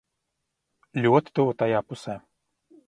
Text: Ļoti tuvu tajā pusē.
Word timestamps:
Ļoti 1.03 1.37
tuvu 1.41 1.55
tajā 1.61 1.87
pusē. 1.93 2.19